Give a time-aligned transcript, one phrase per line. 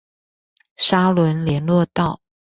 [0.77, 2.19] 沙崙連絡道